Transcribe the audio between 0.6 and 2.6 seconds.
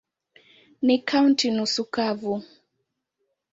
Ni kaunti nusu kavu.